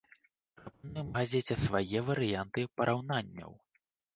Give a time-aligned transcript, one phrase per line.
[0.61, 3.51] Прапануем газеце свае варыянты параўнанняў.